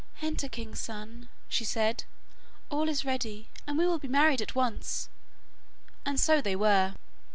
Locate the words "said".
1.51-2.05